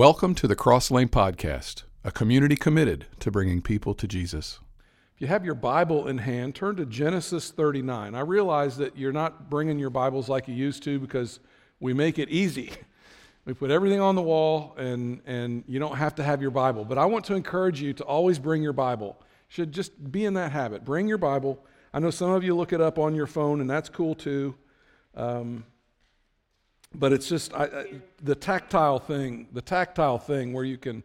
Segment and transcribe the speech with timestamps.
[0.00, 4.58] Welcome to the Cross Lane Podcast, a community committed to bringing people to Jesus.
[5.14, 8.14] If you have your Bible in hand, turn to Genesis 39.
[8.14, 11.38] I realize that you're not bringing your Bibles like you used to because
[11.80, 12.72] we make it easy.
[13.44, 16.84] We put everything on the wall and, and you don't have to have your Bible.
[16.84, 19.20] But I want to encourage you to always bring your Bible.
[19.48, 20.82] Should just be in that habit.
[20.82, 21.62] Bring your Bible.
[21.92, 24.54] I know some of you look it up on your phone, and that's cool too.
[25.14, 25.64] Um,
[26.94, 27.86] but it's just I, I,
[28.22, 31.02] the tactile thing, the tactile thing where you can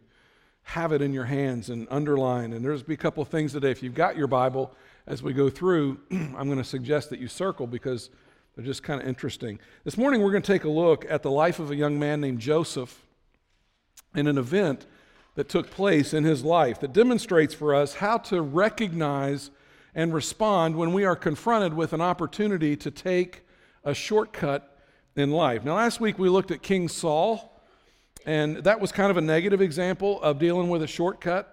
[0.62, 2.52] have it in your hands and underline.
[2.52, 3.70] And there's be a couple of things today.
[3.70, 4.74] If you've got your Bible,
[5.06, 8.10] as we go through, I'm going to suggest that you circle because
[8.54, 9.60] they're just kind of interesting.
[9.84, 12.20] This morning, we're going to take a look at the life of a young man
[12.20, 13.04] named Joseph
[14.14, 14.86] in an event
[15.36, 19.50] that took place in his life that demonstrates for us how to recognize
[19.94, 23.42] and respond when we are confronted with an opportunity to take
[23.84, 24.75] a shortcut
[25.16, 25.64] in life.
[25.64, 27.52] Now, last week we looked at King Saul,
[28.26, 31.52] and that was kind of a negative example of dealing with a shortcut.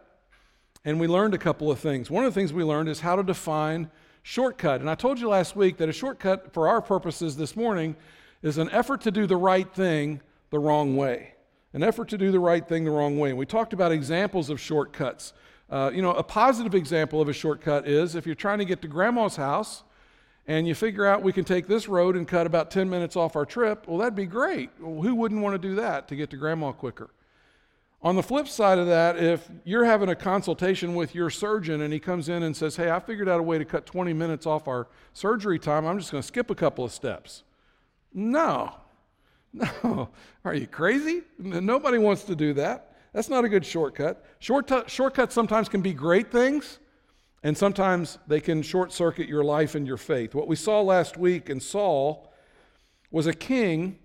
[0.86, 2.12] And we learned a couple of things.
[2.12, 3.90] One of the things we learned is how to define
[4.22, 4.82] shortcut.
[4.82, 7.96] And I told you last week that a shortcut, for our purposes this morning,
[8.42, 11.36] is an effort to do the right thing the wrong way.
[11.72, 13.30] An effort to do the right thing the wrong way.
[13.30, 15.34] And we talked about examples of shortcuts.
[15.70, 18.82] Uh, you know, a positive example of a shortcut is if you're trying to get
[18.82, 19.84] to grandma's house
[20.48, 23.36] and you figure out we can take this road and cut about 10 minutes off
[23.36, 24.70] our trip, well, that'd be great.
[24.80, 27.10] Well, who wouldn't want to do that to get to grandma quicker?
[28.02, 31.94] On the flip side of that, if you're having a consultation with your surgeon and
[31.94, 34.46] he comes in and says, Hey, I figured out a way to cut 20 minutes
[34.46, 37.44] off our surgery time, I'm just going to skip a couple of steps.
[38.14, 38.76] No,
[39.54, 40.10] no.
[40.44, 41.22] Are you crazy?
[41.40, 42.94] Nobody wants to do that.
[43.14, 44.26] That's not a good shortcut.
[44.40, 46.80] Short shortcuts sometimes can be great things,
[47.44, 50.34] and sometimes they can short circuit your life and your faith.
[50.34, 52.32] What we saw last week in Saul
[53.12, 54.00] was a king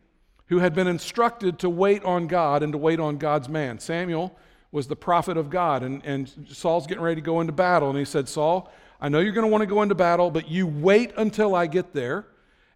[0.46, 3.78] who had been instructed to wait on God and to wait on God's man.
[3.78, 4.36] Samuel
[4.72, 7.88] was the prophet of God, and, and Saul's getting ready to go into battle.
[7.88, 10.48] And he said, Saul, I know you're going to want to go into battle, but
[10.48, 12.26] you wait until I get there.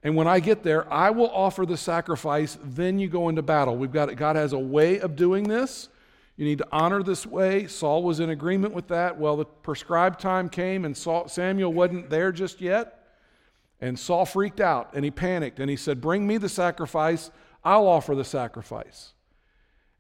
[0.04, 2.56] And when I get there, I will offer the sacrifice.
[2.62, 3.76] Then you go into battle.
[3.76, 5.88] We've got God has a way of doing this.
[6.37, 7.66] You need to honor this way.
[7.66, 9.19] Saul was in agreement with that.
[9.19, 13.03] Well, the prescribed time came, and Saul, Samuel wasn't there just yet.
[13.82, 17.32] And Saul freaked out and he panicked and he said, Bring me the sacrifice.
[17.65, 19.12] I'll offer the sacrifice.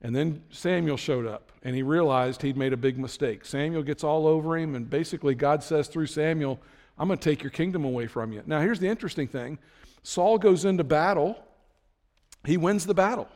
[0.00, 3.44] And then Samuel showed up and he realized he'd made a big mistake.
[3.44, 6.60] Samuel gets all over him, and basically, God says through Samuel,
[6.98, 8.42] I'm going to take your kingdom away from you.
[8.46, 9.58] Now, here's the interesting thing
[10.02, 11.36] Saul goes into battle,
[12.44, 13.28] he wins the battle.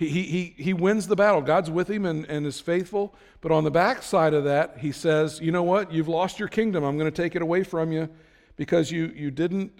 [0.00, 1.42] He, he, he wins the battle.
[1.42, 3.14] God's with him and, and is faithful.
[3.42, 5.92] But on the backside of that, he says, You know what?
[5.92, 6.84] You've lost your kingdom.
[6.84, 8.08] I'm going to take it away from you
[8.56, 9.72] because you, you, didn't,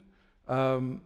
[0.47, 1.01] um,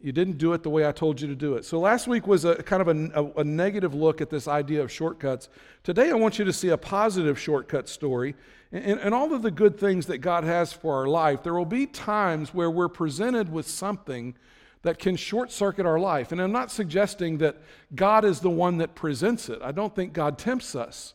[0.00, 1.64] you didn't do it the way I told you to do it.
[1.64, 4.80] So last week was a kind of a, a, a negative look at this idea
[4.80, 5.48] of shortcuts.
[5.82, 8.36] Today, I want you to see a positive shortcut story.
[8.70, 11.64] And, and all of the good things that God has for our life, there will
[11.64, 14.36] be times where we're presented with something
[14.82, 16.32] that can short circuit our life.
[16.32, 17.56] And I'm not suggesting that
[17.94, 21.14] God is the one that presents it, I don't think God tempts us.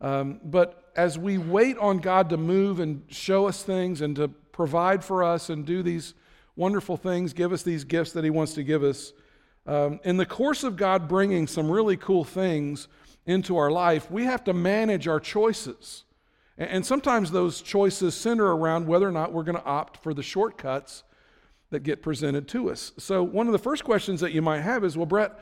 [0.00, 4.28] Um, but as we wait on God to move and show us things and to
[4.28, 6.14] provide for us and do these
[6.54, 9.12] wonderful things, give us these gifts that He wants to give us,
[9.66, 12.88] um, in the course of God bringing some really cool things
[13.26, 16.04] into our life, we have to manage our choices.
[16.56, 20.22] And sometimes those choices center around whether or not we're going to opt for the
[20.22, 21.04] shortcuts
[21.70, 22.92] that get presented to us.
[22.98, 25.38] So, one of the first questions that you might have is well, Brett,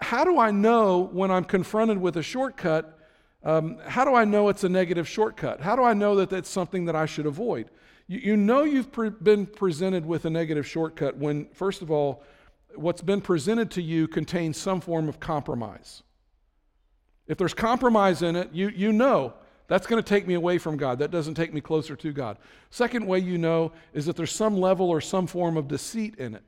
[0.00, 2.98] how do I know when I'm confronted with a shortcut?
[3.44, 5.60] Um, how do I know it's a negative shortcut?
[5.60, 7.70] How do I know that that's something that I should avoid?
[8.08, 12.24] You, you know you've pre- been presented with a negative shortcut when, first of all,
[12.74, 16.02] what's been presented to you contains some form of compromise.
[17.26, 19.34] If there's compromise in it, you, you know
[19.68, 20.98] that's going to take me away from God.
[20.98, 22.38] That doesn't take me closer to God.
[22.70, 26.34] Second way you know is that there's some level or some form of deceit in
[26.34, 26.44] it.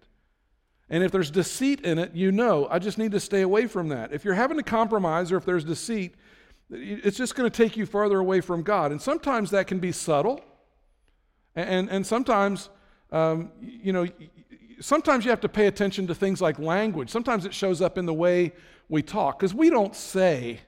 [0.91, 3.89] And if there's deceit in it, you know, I just need to stay away from
[3.89, 4.13] that.
[4.13, 6.15] If you're having to compromise or if there's deceit,
[6.71, 8.93] it's just going to take you farther away from God.
[8.93, 10.41] And sometimes that can be subtle.
[11.55, 12.71] And, and sometimes,
[13.11, 14.07] um, you know,
[14.81, 17.11] sometimes you have to pay attention to things like language.
[17.11, 18.53] Sometimes it shows up in the way
[18.89, 20.61] we talk because we don't say,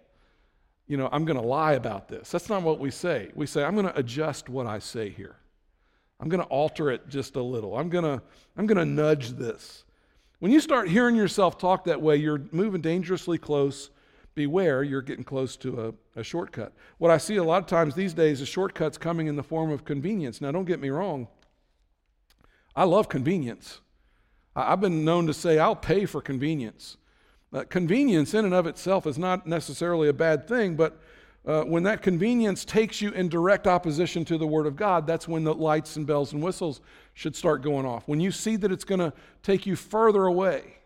[0.90, 2.32] you know, I'm going to lie about this.
[2.32, 3.30] That's not what we say.
[3.36, 5.36] We say, I'm going to adjust what I say here.
[6.18, 7.78] I'm going to alter it just a little.
[7.78, 8.20] I'm going to
[8.56, 9.84] I'm going to nudge this.
[10.40, 13.90] When you start hearing yourself talk that way, you're moving dangerously close.
[14.34, 16.72] Beware, you're getting close to a, a shortcut.
[16.98, 19.70] What I see a lot of times these days is shortcuts coming in the form
[19.70, 20.40] of convenience.
[20.40, 21.28] Now, don't get me wrong.
[22.74, 23.80] I love convenience.
[24.56, 26.96] I've been known to say, I'll pay for convenience.
[27.52, 31.00] Uh, convenience in and of itself is not necessarily a bad thing, but
[31.46, 35.26] uh, when that convenience takes you in direct opposition to the Word of God, that's
[35.26, 36.80] when the lights and bells and whistles
[37.14, 38.06] should start going off.
[38.06, 39.12] When you see that it's going to
[39.42, 40.76] take you further away,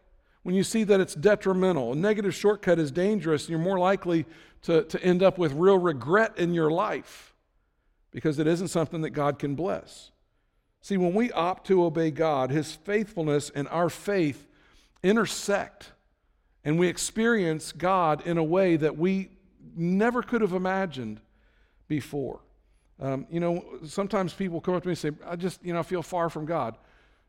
[0.43, 4.27] when you see that it's detrimental, a negative shortcut is dangerous, you're more likely
[4.63, 7.35] to, to end up with real regret in your life
[8.11, 10.13] because it isn't something that God can bless.
[10.83, 14.47] See, when we opt to obey God, His faithfulness and our faith
[15.03, 15.93] intersect,
[16.65, 19.31] and we experience God in a way that we
[19.77, 21.21] never could have imagined
[21.89, 22.41] before.
[23.01, 25.81] Um, you know, sometimes people come up to me and say, I just, you know,
[25.81, 26.77] I feel far from God.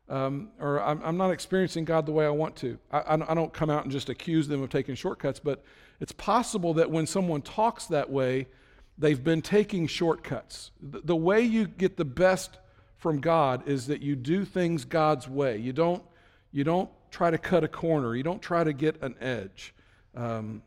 [0.08, 2.78] Um, or I'm, I'm, not experiencing God the way I want to.
[2.92, 5.64] I, I, don't come out and just accuse them of taking shortcuts, but
[5.98, 8.46] it's possible that when someone talks that way,
[8.96, 10.70] they've been taking shortcuts.
[10.80, 12.58] The, the way you get the best
[12.96, 15.56] from God is that you do things God's way.
[15.56, 16.04] You don't,
[16.56, 19.74] you don't try to cut a corner, you don't try to get an edge.
[20.14, 20.62] Um,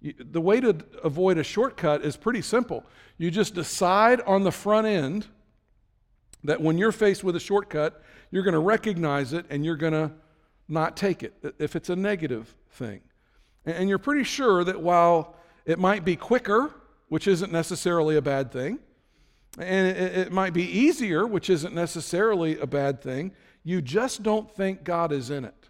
[0.00, 2.86] the way to avoid a shortcut is pretty simple.
[3.18, 5.26] You just decide on the front end
[6.42, 9.92] that when you're faced with a shortcut, you're going to recognize it and you're going
[9.92, 10.10] to
[10.68, 13.02] not take it if it's a negative thing.
[13.66, 15.36] And you're pretty sure that while
[15.66, 16.74] it might be quicker,
[17.08, 18.78] which isn't necessarily a bad thing,
[19.58, 23.32] and it might be easier, which isn't necessarily a bad thing,
[23.64, 25.68] you just don't think God is in it.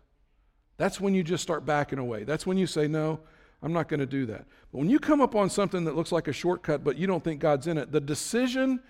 [0.76, 2.25] That's when you just start backing away.
[2.25, 3.20] That's when you say, No,
[3.62, 4.44] I'm not going to do that.
[4.73, 7.23] But when you come up on something that looks like a shortcut, but you don't
[7.23, 8.81] think God's in it, the decision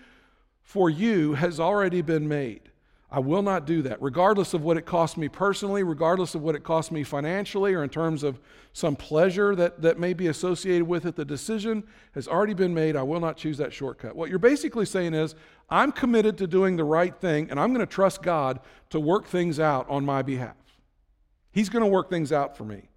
[0.63, 2.71] for you has already been made.
[3.11, 6.57] I will not do that, regardless of what it costs me personally, regardless of what
[6.57, 8.41] it costs me financially, or in terms of
[8.73, 11.15] some pleasure that, that may be associated with it.
[11.15, 11.85] The decision
[12.15, 12.97] has already been made.
[12.97, 14.17] I will not choose that shortcut.
[14.17, 15.37] What you're basically saying is,
[15.71, 18.59] I'm committed to doing the right thing, and I'm going to trust God
[18.91, 20.57] to work things out on my behalf.
[21.53, 22.89] He's going to work things out for me.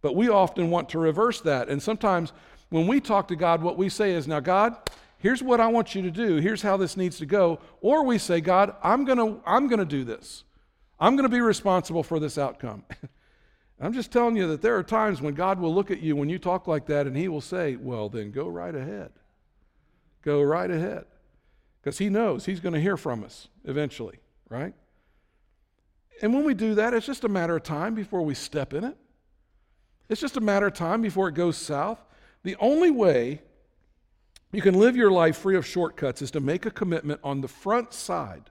[0.00, 1.68] But we often want to reverse that.
[1.68, 2.32] And sometimes
[2.70, 4.76] when we talk to God, what we say is, Now, God,
[5.22, 6.36] here's what I want you to do.
[6.36, 7.60] Here's how this needs to go.
[7.80, 10.42] Or we say, God, I'm going to I'm going to do this.
[10.98, 12.84] I'm going to be responsible for this outcome.
[13.80, 16.28] I'm just telling you that there are times when God will look at you when
[16.28, 19.12] you talk like that and he will say, Well, then go right ahead.
[20.22, 21.04] Go right ahead.
[21.80, 24.18] Because he knows he's going to hear from us eventually,
[24.48, 24.74] right?
[26.20, 28.84] And when we do that, it's just a matter of time before we step in
[28.84, 28.96] it.
[30.08, 32.04] It's just a matter of time before it goes south.
[32.42, 33.40] The only way
[34.52, 37.48] you can live your life free of shortcuts is to make a commitment on the
[37.48, 38.50] front side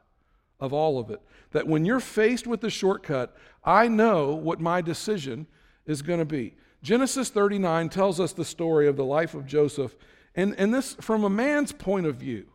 [0.59, 1.21] of all of it.
[1.51, 5.48] That when you're faced with the shortcut, I know what my decision
[5.86, 6.56] is going to be.
[6.81, 9.95] Genesis 39 tells us the story of the life of Joseph,
[10.36, 12.48] and, and this from a man's point of view.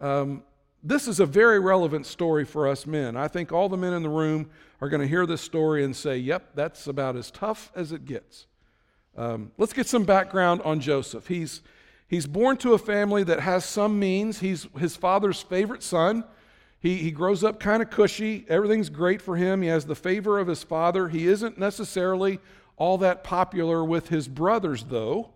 [0.00, 0.42] Um,
[0.82, 3.16] this is a very relevant story for us men.
[3.16, 4.48] I think all the men in the room
[4.80, 8.06] are going to hear this story and say, yep, that's about as tough as it
[8.06, 8.46] gets.
[9.16, 11.26] Um, let's get some background on Joseph.
[11.26, 11.60] He's,
[12.10, 14.40] he's born to a family that has some means.
[14.40, 16.24] He's his father's favorite son.
[16.78, 18.44] He, he grows up kind of cushy.
[18.48, 19.62] Everything's great for him.
[19.62, 21.08] He has the favor of his father.
[21.08, 22.40] He isn't necessarily
[22.76, 25.30] all that popular with his brothers, though,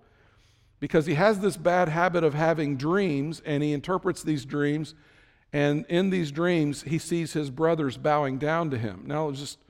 [0.80, 4.94] because he has this bad habit of having dreams, and he interprets these dreams
[5.54, 9.04] and in these dreams, he sees his brothers bowing down to him.
[9.06, 9.60] Now, just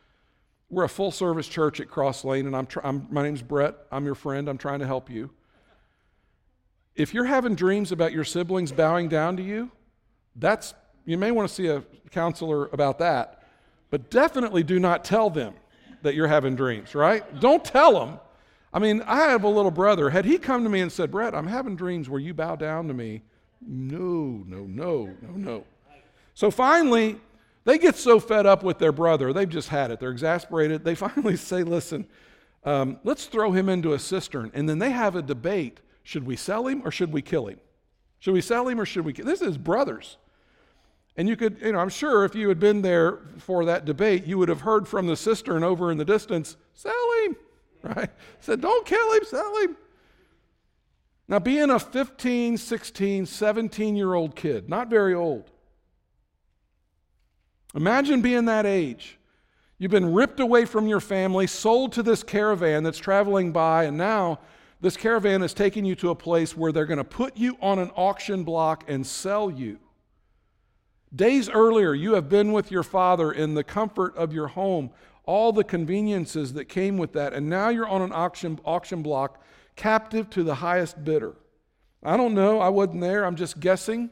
[0.71, 3.75] we're a full service church at Cross Lane, and I'm, tr- I'm, my name's Brett.
[3.93, 4.49] I'm your friend.
[4.49, 5.31] I'm trying to help you.
[6.97, 9.71] If you're having dreams about your siblings bowing down to you,
[10.37, 10.75] that's
[11.05, 13.43] you may want to see a counselor about that,
[13.91, 15.55] but definitely do not tell them
[16.03, 17.41] that you're having dreams, right?
[17.41, 18.21] Don't tell them.
[18.73, 20.11] I mean, I have a little brother.
[20.11, 22.89] Had he come to me and said, Brett, I'm having dreams where you bow down
[22.89, 23.23] to me,
[23.61, 25.65] no, no, no, no, no.
[26.35, 27.21] So finally,
[27.65, 30.01] they get so fed up with their brother, they've just had it.
[30.01, 30.85] They're exasperated.
[30.85, 32.07] They finally say, listen,
[32.65, 34.51] um, let's throw him into a cistern.
[34.55, 37.58] And then they have a debate should we sell him or should we kill him?
[38.20, 40.16] Should we sell him or should we kill This is brothers.
[41.16, 44.25] And you could, you know, I'm sure if you had been there for that debate,
[44.25, 46.92] you would have heard from the cistern over in the distance, sell
[47.25, 47.37] him,
[47.82, 48.11] right?
[48.40, 49.76] Said, don't kill him, sell him.
[51.26, 55.50] Now, being a 15, 16, 17 year old kid, not very old,
[57.75, 59.18] Imagine being that age.
[59.78, 63.99] You've been ripped away from your family, sold to this caravan that's traveling by, and
[63.99, 64.38] now
[64.85, 67.79] this caravan is taking you to a place where they're going to put you on
[67.79, 69.79] an auction block and sell you.
[71.14, 74.91] Days earlier, you have been with your father in the comfort of your home,
[75.25, 79.43] all the conveniences that came with that, and now you're on an auction, auction block,
[79.75, 81.35] captive to the highest bidder.
[82.03, 84.11] I don't know, I wasn't there, I'm just guessing.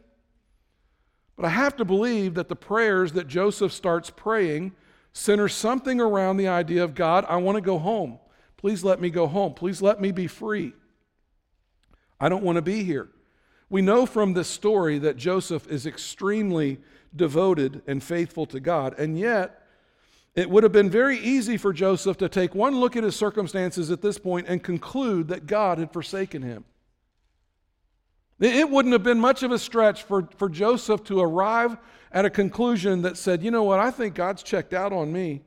[1.37, 4.73] But I have to believe that the prayers that Joseph starts praying
[5.13, 8.21] center something around the idea of God, I want to go home.
[8.63, 9.53] Please let me go home.
[9.55, 10.73] Please let me be free.
[12.21, 13.09] I don't want to be here.
[13.69, 16.79] We know from this story that Joseph is extremely
[17.15, 19.67] devoted and faithful to God, and yet
[20.37, 23.91] it would have been very easy for Joseph to take one look at his circumstances
[23.91, 26.65] at this point and conclude that God had forsaken him.
[28.39, 31.77] It wouldn't have been much of a stretch for, for Joseph to arrive
[32.13, 35.43] at a conclusion that said, you know what, I think God's checked out on me.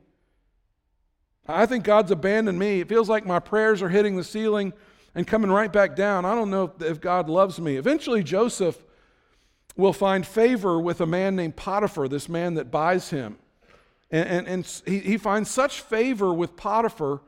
[1.48, 2.80] I think God's abandoned me.
[2.80, 4.72] It feels like my prayers are hitting the ceiling
[5.14, 6.24] and coming right back down.
[6.24, 7.76] I don't know if God loves me.
[7.76, 8.82] Eventually, Joseph
[9.76, 13.38] will find favor with a man named Potiphar, this man that buys him.
[14.10, 17.20] And, and, and he, he finds such favor with Potiphar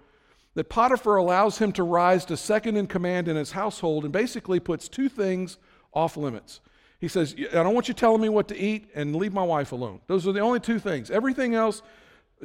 [0.54, 4.58] that Potiphar allows him to rise to second in command in his household and basically
[4.58, 5.58] puts two things
[5.92, 6.60] off limits.
[7.00, 9.72] He says, I don't want you telling me what to eat and leave my wife
[9.72, 10.00] alone.
[10.08, 11.10] Those are the only two things.
[11.10, 11.82] Everything else,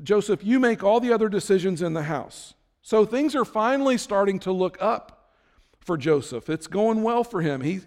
[0.01, 2.53] Joseph, you make all the other decisions in the house.
[2.81, 5.31] So things are finally starting to look up
[5.79, 6.49] for Joseph.
[6.49, 7.61] It's going well for him.
[7.61, 7.81] He,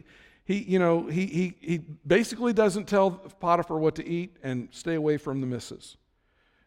[0.44, 4.94] he, you know, he, he, he basically doesn't tell Potiphar what to eat and stay
[4.94, 5.96] away from the missus.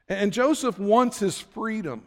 [0.07, 2.03] And Joseph wants his freedom.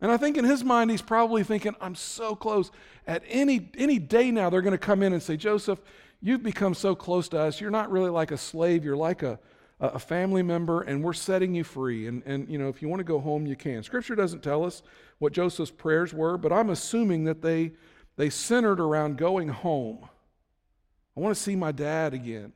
[0.00, 2.70] And I think in his mind, he's probably thinking, I'm so close.
[3.06, 5.80] At any, any day now, they're going to come in and say, Joseph,
[6.20, 7.60] you've become so close to us.
[7.60, 8.84] You're not really like a slave.
[8.84, 9.38] You're like a,
[9.82, 12.06] a family member, and we're setting you free.
[12.06, 13.82] And, and, you know, if you want to go home, you can.
[13.82, 14.82] Scripture doesn't tell us
[15.18, 17.72] what Joseph's prayers were, but I'm assuming that they,
[18.16, 20.08] they centered around going home.
[21.16, 22.52] I want to see my dad again.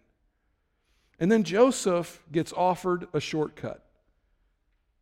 [1.18, 3.82] And then Joseph gets offered a shortcut.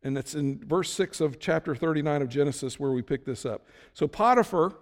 [0.01, 3.67] And it's in verse 6 of chapter 39 of Genesis where we pick this up.
[3.93, 4.73] So Potiphar,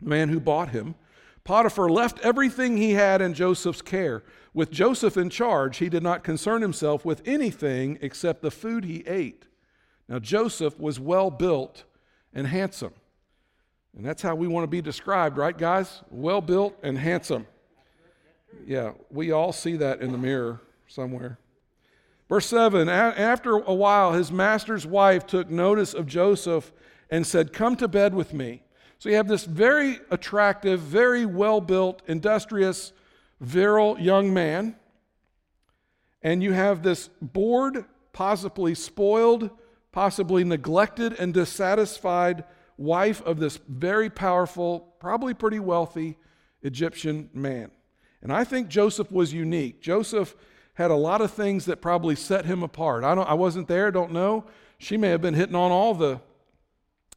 [0.00, 0.96] the man who bought him,
[1.44, 4.22] Potiphar left everything he had in Joseph's care.
[4.54, 9.02] With Joseph in charge, he did not concern himself with anything except the food he
[9.06, 9.46] ate.
[10.08, 11.84] Now, Joseph was well built
[12.34, 12.92] and handsome.
[13.96, 16.02] And that's how we want to be described, right, guys?
[16.10, 17.46] Well built and handsome.
[18.66, 21.38] Yeah, we all see that in the mirror somewhere.
[22.28, 26.72] Verse 7 After a while, his master's wife took notice of Joseph
[27.10, 28.62] and said, Come to bed with me.
[29.02, 32.92] So you have this very attractive, very well built, industrious,
[33.40, 34.76] virile young man.
[36.22, 39.50] And you have this bored, possibly spoiled,
[39.90, 42.44] possibly neglected, and dissatisfied
[42.76, 46.16] wife of this very powerful, probably pretty wealthy
[46.62, 47.72] Egyptian man.
[48.22, 49.80] And I think Joseph was unique.
[49.80, 50.36] Joseph
[50.74, 53.02] had a lot of things that probably set him apart.
[53.02, 54.44] I, don't, I wasn't there, don't know.
[54.78, 56.20] She may have been hitting on all the,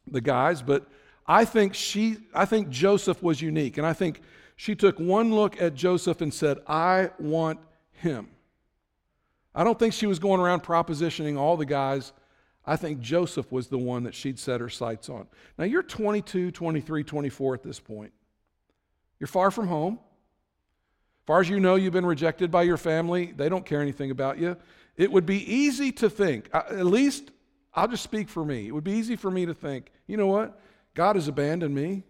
[0.07, 0.87] the guys, but
[1.27, 3.77] I think, she, I think Joseph was unique.
[3.77, 4.21] And I think
[4.55, 7.59] she took one look at Joseph and said, I want
[7.93, 8.29] him.
[9.53, 12.13] I don't think she was going around propositioning all the guys.
[12.65, 15.27] I think Joseph was the one that she'd set her sights on.
[15.57, 18.11] Now, you're 22, 23, 24 at this point.
[19.19, 19.99] You're far from home
[21.25, 23.33] far as you know, you've been rejected by your family.
[23.35, 24.57] They don't care anything about you.
[24.95, 27.31] It would be easy to think, uh, at least
[27.73, 28.67] I'll just speak for me.
[28.67, 30.59] It would be easy for me to think, you know what?
[30.95, 32.03] God has abandoned me.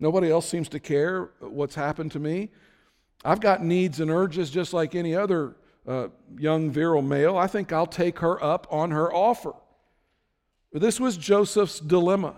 [0.00, 2.50] Nobody else seems to care what's happened to me.
[3.24, 6.08] I've got needs and urges just like any other uh,
[6.38, 7.36] young virile male.
[7.36, 9.52] I think I'll take her up on her offer.
[10.72, 12.36] This was Joseph's dilemma.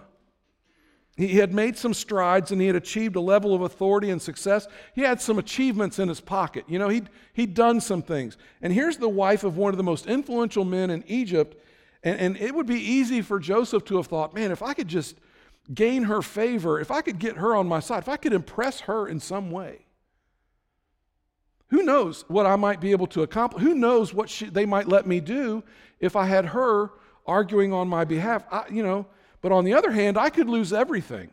[1.16, 4.66] He had made some strides and he had achieved a level of authority and success.
[4.94, 6.64] He had some achievements in his pocket.
[6.66, 8.36] You know, he'd, he'd done some things.
[8.60, 11.56] And here's the wife of one of the most influential men in Egypt.
[12.02, 14.88] And, and it would be easy for Joseph to have thought, man, if I could
[14.88, 15.16] just
[15.72, 18.80] gain her favor, if I could get her on my side, if I could impress
[18.80, 19.86] her in some way,
[21.68, 23.62] who knows what I might be able to accomplish?
[23.62, 25.64] Who knows what she, they might let me do
[26.00, 26.90] if I had her
[27.26, 28.44] arguing on my behalf?
[28.50, 29.06] I, you know,
[29.40, 31.30] but on the other hand, I could lose everything.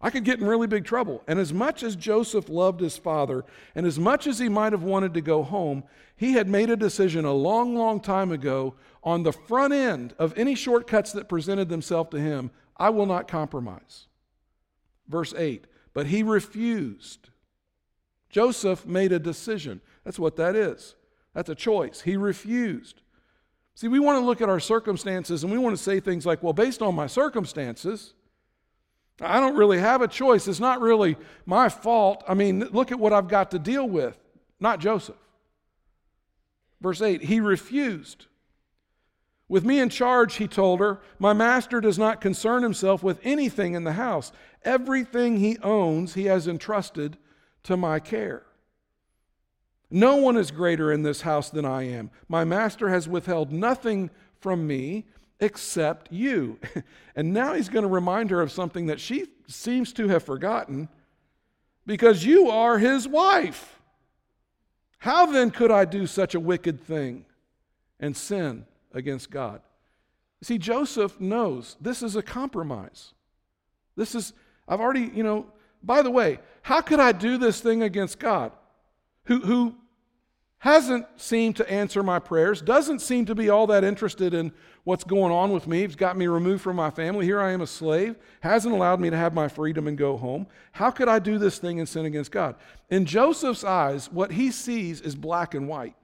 [0.00, 1.22] I could get in really big trouble.
[1.26, 4.82] And as much as Joseph loved his father, and as much as he might have
[4.82, 5.84] wanted to go home,
[6.16, 10.36] he had made a decision a long, long time ago on the front end of
[10.36, 14.06] any shortcuts that presented themselves to him I will not compromise.
[15.08, 17.30] Verse 8, but he refused.
[18.28, 19.80] Joseph made a decision.
[20.04, 20.94] That's what that is.
[21.32, 22.02] That's a choice.
[22.02, 23.00] He refused.
[23.74, 26.42] See, we want to look at our circumstances and we want to say things like,
[26.42, 28.14] well, based on my circumstances,
[29.20, 30.46] I don't really have a choice.
[30.46, 32.22] It's not really my fault.
[32.28, 34.18] I mean, look at what I've got to deal with.
[34.60, 35.16] Not Joseph.
[36.80, 38.26] Verse 8, he refused.
[39.48, 43.74] With me in charge, he told her, my master does not concern himself with anything
[43.74, 44.32] in the house.
[44.64, 47.16] Everything he owns, he has entrusted
[47.62, 48.44] to my care.
[49.90, 52.10] No one is greater in this house than I am.
[52.28, 55.06] My master has withheld nothing from me,
[55.40, 56.58] except you.
[57.16, 60.88] and now he's going to remind her of something that she seems to have forgotten
[61.86, 63.80] because you are his wife.
[64.98, 67.26] How then could I do such a wicked thing
[68.00, 69.60] and sin against God?
[70.42, 73.14] See, Joseph knows this is a compromise.
[73.96, 74.32] This is,
[74.68, 75.46] I've already, you know,
[75.82, 78.52] by the way, how could I do this thing against God
[79.24, 79.74] who, who
[80.58, 84.52] hasn't seemed to answer my prayers, doesn't seem to be all that interested in
[84.84, 85.82] what's going on with me.
[85.82, 87.26] He's got me removed from my family.
[87.26, 90.46] Here I am a slave, hasn't allowed me to have my freedom and go home.
[90.72, 92.56] How could I do this thing and sin against God?
[92.90, 95.94] In Joseph's eyes, what he sees is black and white.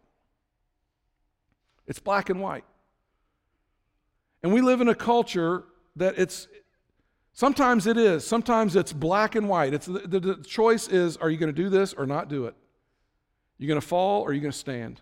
[1.87, 2.65] It's black and white.
[4.43, 5.65] And we live in a culture
[5.97, 6.49] that it's
[7.33, 9.73] sometimes it is, sometimes it's black and white.
[9.73, 12.47] It's the, the, the choice is are you going to do this or not do
[12.47, 12.55] it?
[13.63, 15.01] You going to fall or are you going to stand?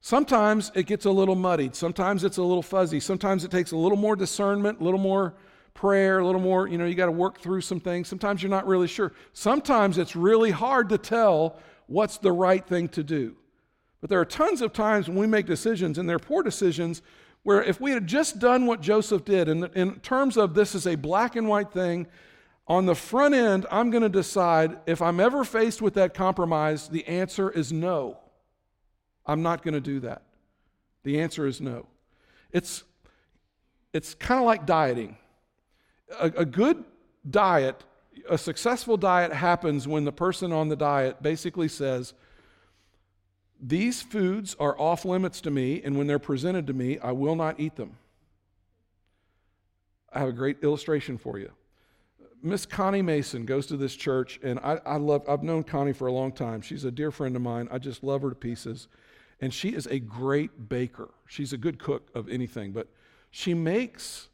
[0.00, 1.74] Sometimes it gets a little muddied.
[1.74, 3.00] Sometimes it's a little fuzzy.
[3.00, 5.34] Sometimes it takes a little more discernment, a little more
[5.74, 8.06] prayer, a little more, you know, you got to work through some things.
[8.06, 9.12] Sometimes you're not really sure.
[9.32, 13.34] Sometimes it's really hard to tell what's the right thing to do.
[14.00, 17.02] But there are tons of times when we make decisions, and they're poor decisions,
[17.42, 20.86] where if we had just done what Joseph did, in, in terms of this is
[20.86, 22.06] a black and white thing,
[22.66, 26.88] on the front end, I'm going to decide if I'm ever faced with that compromise,
[26.88, 28.18] the answer is no.
[29.26, 30.22] I'm not going to do that.
[31.02, 31.86] The answer is no.
[32.52, 32.84] It's,
[33.92, 35.16] it's kind of like dieting.
[36.20, 36.84] A, a good
[37.28, 37.82] diet,
[38.28, 42.14] a successful diet happens when the person on the diet basically says,
[43.60, 47.36] These foods are off limits to me, and when they're presented to me, I will
[47.36, 47.96] not eat them.
[50.12, 51.50] I have a great illustration for you.
[52.44, 56.08] Miss Connie Mason goes to this church, and I, I love, I've known Connie for
[56.08, 56.60] a long time.
[56.60, 57.68] She's a dear friend of mine.
[57.70, 58.88] I just love her to pieces.
[59.40, 61.10] And she is a great baker.
[61.28, 62.88] She's a good cook of anything, but
[63.30, 64.28] she makes.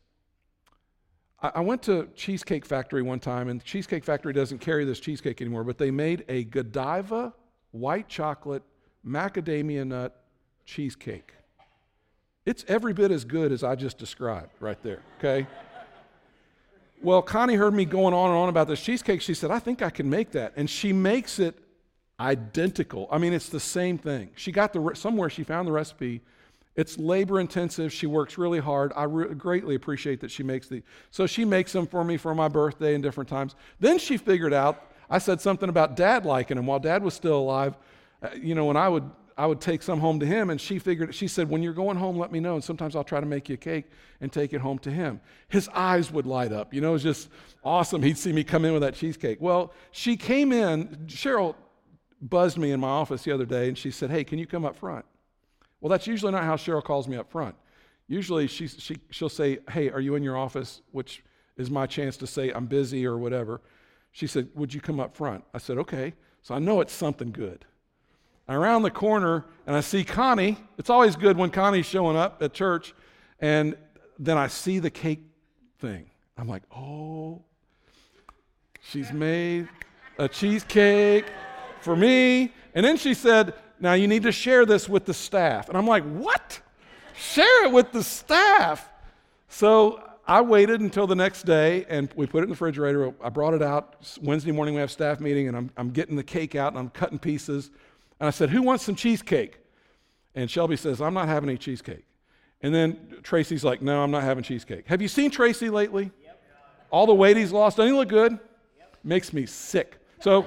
[1.42, 5.42] I, I went to Cheesecake Factory one time, and Cheesecake Factory doesn't carry this cheesecake
[5.42, 7.34] anymore, but they made a Godiva
[7.72, 8.62] white chocolate
[9.06, 10.24] macadamia nut
[10.64, 11.32] cheesecake.
[12.46, 15.46] It's every bit as good as I just described right there, okay?
[17.00, 19.20] Well, Connie heard me going on and on about this cheesecake.
[19.20, 20.52] She said, I think I can make that.
[20.56, 21.56] And she makes it
[22.18, 23.08] identical.
[23.10, 24.30] I mean, it's the same thing.
[24.34, 26.22] She got the, somewhere she found the recipe.
[26.74, 27.92] It's labor intensive.
[27.92, 28.92] She works really hard.
[28.96, 32.34] I re- greatly appreciate that she makes the, so she makes them for me for
[32.34, 33.54] my birthday and different times.
[33.78, 37.38] Then she figured out, I said something about dad liking them while dad was still
[37.38, 37.76] alive.
[38.22, 39.08] Uh, you know, when I would
[39.38, 41.96] I would take some home to him, and she figured, she said, When you're going
[41.96, 43.84] home, let me know, and sometimes I'll try to make you a cake
[44.20, 45.20] and take it home to him.
[45.46, 46.74] His eyes would light up.
[46.74, 47.28] You know, it was just
[47.62, 48.02] awesome.
[48.02, 49.40] He'd see me come in with that cheesecake.
[49.40, 51.54] Well, she came in, Cheryl
[52.20, 54.64] buzzed me in my office the other day, and she said, Hey, can you come
[54.64, 55.04] up front?
[55.80, 57.54] Well, that's usually not how Cheryl calls me up front.
[58.08, 60.82] Usually she, she, she'll say, Hey, are you in your office?
[60.90, 61.22] Which
[61.56, 63.60] is my chance to say, I'm busy or whatever.
[64.10, 65.44] She said, Would you come up front?
[65.54, 66.14] I said, Okay.
[66.42, 67.66] So I know it's something good.
[68.48, 70.56] I around the corner and I see Connie.
[70.78, 72.94] It's always good when Connie's showing up at church.
[73.40, 73.76] And
[74.18, 75.22] then I see the cake
[75.78, 76.06] thing.
[76.36, 77.42] I'm like, oh,
[78.80, 79.68] she's made
[80.18, 81.26] a cheesecake
[81.80, 82.52] for me.
[82.74, 85.68] And then she said, now you need to share this with the staff.
[85.68, 86.60] And I'm like, what?
[87.16, 88.88] Share it with the staff.
[89.48, 93.12] So I waited until the next day and we put it in the refrigerator.
[93.22, 93.96] I brought it out.
[94.22, 96.90] Wednesday morning we have staff meeting and I'm, I'm getting the cake out and I'm
[96.90, 97.70] cutting pieces.
[98.20, 99.58] And I said, Who wants some cheesecake?
[100.34, 102.04] And Shelby says, I'm not having any cheesecake.
[102.62, 104.86] And then Tracy's like, No, I'm not having cheesecake.
[104.88, 106.10] Have you seen Tracy lately?
[106.22, 106.42] Yep.
[106.90, 107.76] All the weight he's lost.
[107.76, 108.32] Doesn't he look good?
[108.32, 108.96] Yep.
[109.04, 109.98] Makes me sick.
[110.20, 110.46] So,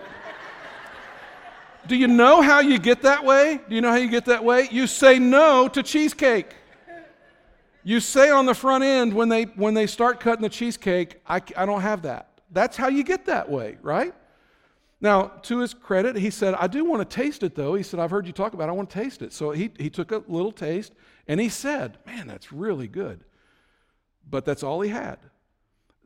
[1.87, 3.59] do you know how you get that way?
[3.67, 4.67] Do you know how you get that way?
[4.71, 6.55] You say no to cheesecake.
[7.83, 11.41] You say on the front end when they when they start cutting the cheesecake, I,
[11.57, 12.27] I don't have that.
[12.51, 14.13] That's how you get that way, right?
[15.01, 17.73] Now, to his credit, he said, I do want to taste it though.
[17.73, 18.71] He said, I've heard you talk about it.
[18.71, 19.33] I want to taste it.
[19.33, 20.93] So he, he took a little taste
[21.27, 23.23] and he said, Man, that's really good.
[24.29, 25.17] But that's all he had.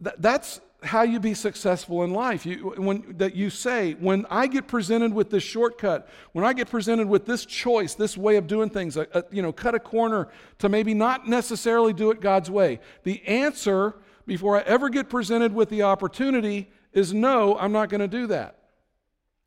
[0.01, 2.45] Th- that's how you be successful in life.
[2.45, 6.69] You, when, that you say, when I get presented with this shortcut, when I get
[6.69, 9.79] presented with this choice, this way of doing things, uh, uh, you know, cut a
[9.79, 10.29] corner
[10.60, 15.53] to maybe not necessarily do it God's way, the answer before I ever get presented
[15.53, 18.60] with the opportunity is no, I'm not going to do that.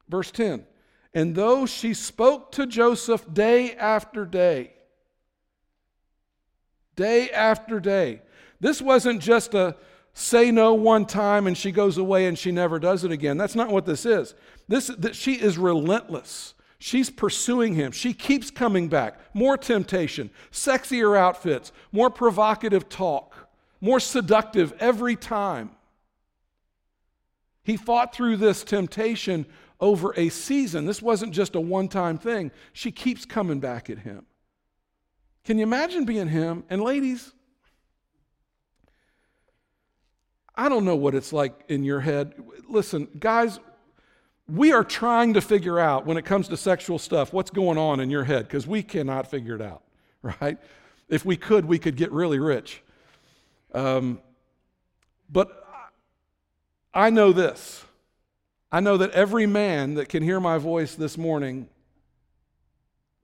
[0.09, 0.65] Verse 10
[1.15, 4.73] And though she spoke to Joseph day after day,
[6.97, 8.23] day after day,
[8.61, 9.77] this wasn't just a
[10.15, 13.37] say no one time and she goes away and she never does it again.
[13.37, 14.35] That's not what this is.
[14.67, 16.55] This that she is relentless.
[16.81, 17.91] She's pursuing him.
[17.93, 19.19] She keeps coming back.
[19.35, 23.49] More temptation, sexier outfits, more provocative talk,
[23.81, 25.71] more seductive every time.
[27.65, 29.45] He fought through this temptation
[29.81, 30.87] over a season.
[30.87, 32.51] This wasn't just a one time thing.
[32.73, 34.27] She keeps coming back at him.
[35.45, 36.65] Can you imagine being him?
[36.69, 37.33] And ladies,
[40.55, 42.35] I don't know what it's like in your head.
[42.69, 43.61] Listen, guys,
[44.49, 48.01] we are trying to figure out when it comes to sexual stuff what's going on
[48.01, 49.83] in your head because we cannot figure it out,
[50.23, 50.59] right?
[51.09, 52.83] If we could, we could get really rich.
[53.73, 54.21] Um,
[55.31, 55.65] but
[56.93, 57.85] I know this.
[58.71, 61.69] I know that every man that can hear my voice this morning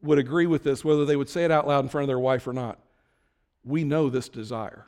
[0.02, 2.18] would agree with this, whether they would say it out loud in front of their
[2.18, 2.78] wife or not.
[3.64, 4.86] We know this desire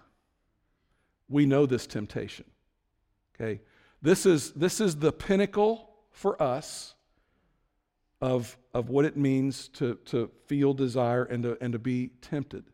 [1.29, 2.45] we know this temptation.
[3.35, 3.61] Okay?
[4.03, 6.95] This is, this is the pinnacle for us
[8.21, 12.65] of, of what it means to, to feel desire and to, and to be tempted.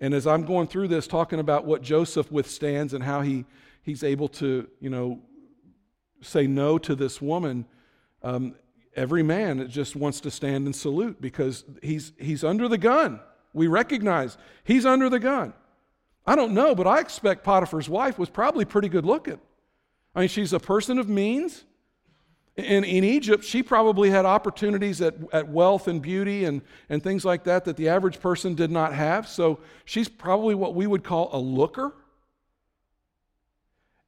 [0.00, 3.44] And as I'm going through this, talking about what Joseph withstands and how he,
[3.82, 5.20] he's able to, you know,
[6.20, 7.66] say no to this woman,
[8.22, 8.54] um,
[8.96, 13.20] every man just wants to stand and salute because he's, he's under the gun.
[13.52, 15.52] We recognize he's under the gun.
[16.26, 19.38] I don't know, but I expect Potiphar's wife was probably pretty good looking.
[20.14, 21.64] I mean, she's a person of means.
[22.56, 27.24] In, in Egypt, she probably had opportunities at, at wealth and beauty and, and things
[27.24, 29.26] like that that the average person did not have.
[29.26, 31.92] So she's probably what we would call a looker.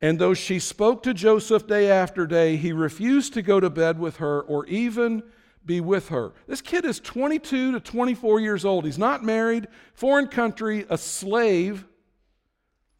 [0.06, 3.98] And though she spoke to Joseph day after day, he refused to go to bed
[3.98, 5.24] with her or even
[5.64, 6.32] be with her.
[6.46, 8.84] This kid is 22 to 24 years old.
[8.84, 11.86] He's not married, foreign country, a slave.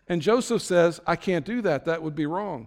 [0.08, 1.84] And Joseph says, I can't do that.
[1.84, 2.66] That would be wrong.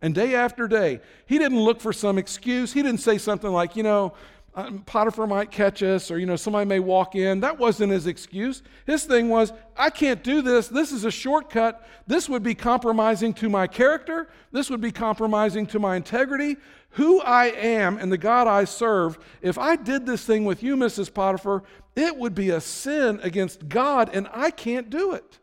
[0.00, 2.72] And day after day, he didn't look for some excuse.
[2.72, 4.14] He didn't say something like, you know,
[4.54, 7.40] um, Potiphar might catch us or, you know, somebody may walk in.
[7.40, 8.62] That wasn't his excuse.
[8.86, 10.68] His thing was, I can't do this.
[10.68, 11.86] This is a shortcut.
[12.06, 14.28] This would be compromising to my character.
[14.50, 16.58] This would be compromising to my integrity.
[16.90, 20.76] Who I am and the God I serve, if I did this thing with you,
[20.76, 21.12] Mrs.
[21.12, 21.62] Potiphar,
[21.96, 25.38] it would be a sin against God, and I can't do it.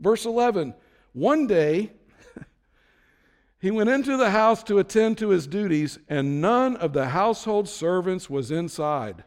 [0.00, 0.74] Verse 11
[1.12, 1.92] One day,
[3.64, 7.66] he went into the house to attend to his duties, and none of the household
[7.66, 9.24] servants was inside.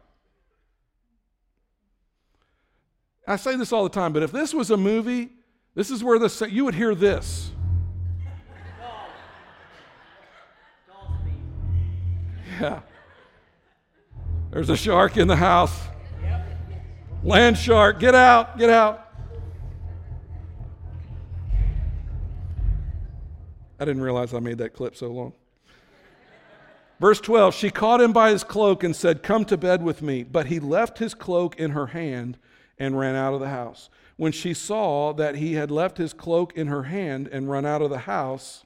[3.28, 5.32] I say this all the time, but if this was a movie,
[5.74, 7.50] this is where the you would hear this.
[12.62, 12.82] Yeah.
[14.52, 15.76] There's a shark in the house.
[17.24, 19.07] Land shark, get out, get out.
[23.80, 25.34] I didn't realize I made that clip so long.
[27.00, 30.24] Verse 12 She caught him by his cloak and said, Come to bed with me.
[30.24, 32.38] But he left his cloak in her hand
[32.80, 33.90] and ran out of the house.
[34.16, 37.84] When she saw that he had left his cloak in her hand and run out
[37.84, 38.66] of the house,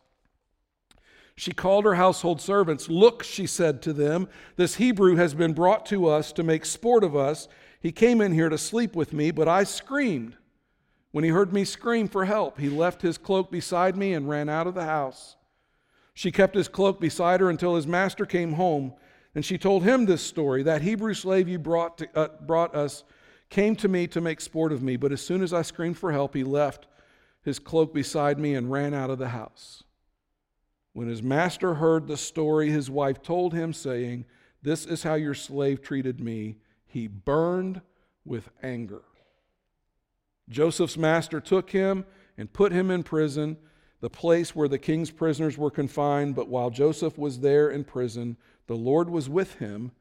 [1.35, 2.87] she called her household servants.
[2.87, 7.03] Look, she said to them, this Hebrew has been brought to us to make sport
[7.03, 7.47] of us.
[7.81, 10.37] He came in here to sleep with me, but I screamed.
[11.11, 14.49] When he heard me scream for help, he left his cloak beside me and ran
[14.49, 15.35] out of the house.
[16.13, 18.93] She kept his cloak beside her until his master came home,
[19.35, 20.63] and she told him this story.
[20.63, 23.03] That Hebrew slave you brought, to, uh, brought us
[23.49, 26.11] came to me to make sport of me, but as soon as I screamed for
[26.11, 26.87] help, he left
[27.43, 29.83] his cloak beside me and ran out of the house.
[30.93, 34.25] When his master heard the story, his wife told him, saying,
[34.61, 36.57] This is how your slave treated me.
[36.85, 37.81] He burned
[38.25, 39.01] with anger.
[40.51, 42.05] Joseph's master took him
[42.37, 43.57] and put him in prison,
[44.01, 46.35] the place where the king's prisoners were confined.
[46.35, 48.37] But while Joseph was there in prison,
[48.67, 49.91] the Lord was with him.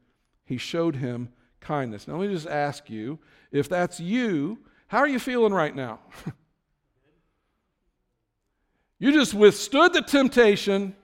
[0.43, 1.29] He showed him
[1.61, 2.07] kindness.
[2.07, 3.19] Now, let me just ask you
[3.51, 5.99] if that's you, how are you feeling right now?
[8.99, 10.95] you just withstood the temptation,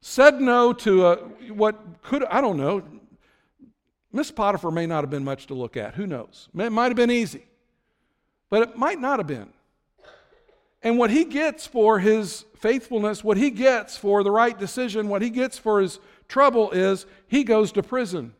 [0.00, 1.16] said no to a,
[1.52, 2.82] what could, I don't know,
[4.12, 5.94] Miss Potiphar may not have been much to look at.
[5.94, 6.50] Who knows?
[6.54, 7.46] It might have been easy
[8.52, 9.48] but it might not have been.
[10.82, 15.22] And what he gets for his faithfulness, what he gets for the right decision, what
[15.22, 18.34] he gets for his trouble is he goes to prison.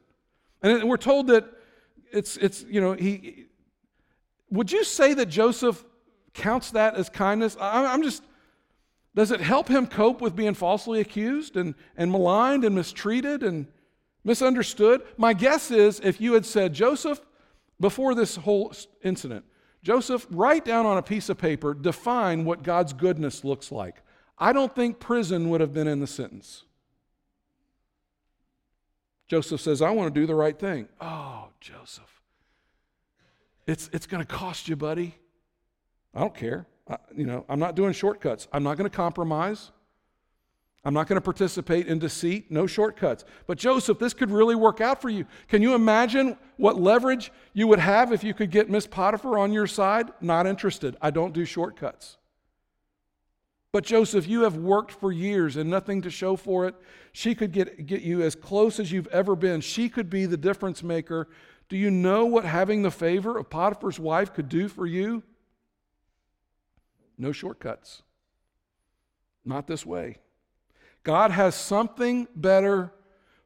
[0.61, 1.47] And we're told that
[2.13, 3.47] it's, it's you know, he,
[4.51, 5.83] would you say that Joseph
[6.35, 7.57] counts that as kindness?
[7.59, 8.23] I'm just,
[9.15, 13.67] does it help him cope with being falsely accused and, and maligned and mistreated and
[14.25, 15.01] misunderstood?
[15.17, 17.19] My guess is if you had said, Joseph,
[17.81, 19.47] before this whole incident,
[19.83, 24.03] Joseph, write down on a piece of paper, define what God's goodness looks like.
[24.39, 26.65] I don't think prison would have been in the sentence.
[29.29, 30.89] Joseph says, I want to do the right thing.
[31.01, 32.21] Oh, Joseph.
[33.67, 35.15] It's, it's going to cost you, buddy.
[36.15, 36.67] I don't care.
[36.89, 38.49] I, you know, I'm not doing shortcuts.
[38.53, 39.71] I'm not going to compromise.
[40.85, 43.25] I'm not going to participate in deceit, no shortcuts.
[43.47, 45.27] But Joseph, this could really work out for you.
[45.47, 49.53] Can you imagine what leverage you would have if you could get Miss Potiphar on
[49.53, 50.11] your side?
[50.21, 50.97] Not interested.
[51.01, 52.17] I don't do shortcuts.
[53.71, 56.75] But Joseph, you have worked for years and nothing to show for it.
[57.13, 59.61] She could get, get you as close as you've ever been.
[59.61, 61.29] She could be the difference maker.
[61.69, 65.23] Do you know what having the favor of Potiphar's wife could do for you?
[67.17, 68.03] No shortcuts.
[69.45, 70.17] Not this way.
[71.03, 72.93] God has something better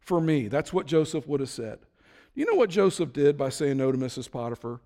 [0.00, 0.48] for me.
[0.48, 1.78] That's what Joseph would have said.
[2.34, 4.30] You know what Joseph did by saying no to Mrs.
[4.30, 4.80] Potiphar?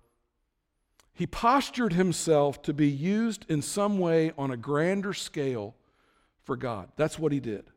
[1.13, 5.75] He postured himself to be used in some way on a grander scale
[6.43, 6.89] for God.
[6.95, 7.70] That's what he did.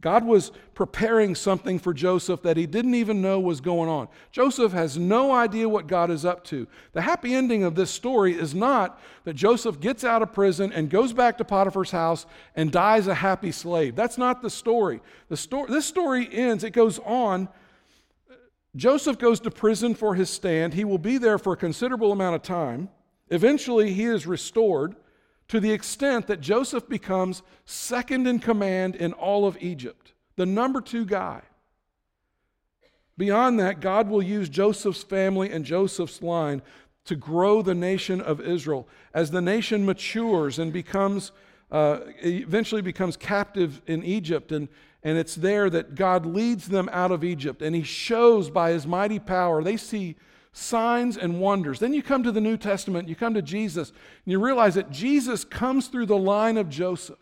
[0.00, 4.08] God was preparing something for Joseph that he didn't even know was going on.
[4.32, 6.66] Joseph has no idea what God is up to.
[6.92, 10.90] The happy ending of this story is not that Joseph gets out of prison and
[10.90, 13.96] goes back to Potiphar's house and dies a happy slave.
[13.96, 15.00] That's not the story.
[15.30, 17.48] The story this story ends, it goes on.
[18.76, 20.74] Joseph goes to prison for his stand.
[20.74, 22.90] He will be there for a considerable amount of time.
[23.30, 24.96] Eventually, he is restored
[25.48, 30.80] to the extent that Joseph becomes second in command in all of Egypt, the number
[30.80, 31.42] two guy.
[33.16, 36.62] Beyond that, God will use Joseph's family and Joseph's line
[37.04, 38.88] to grow the nation of Israel.
[39.12, 41.30] As the nation matures and becomes,
[41.70, 44.68] uh, eventually becomes captive in Egypt, and,
[45.02, 48.86] and it's there that God leads them out of Egypt, and He shows by His
[48.86, 49.62] mighty power.
[49.62, 50.16] They see
[50.54, 51.80] signs and wonders.
[51.80, 54.90] Then you come to the New Testament, you come to Jesus, and you realize that
[54.90, 57.18] Jesus comes through the line of Joseph.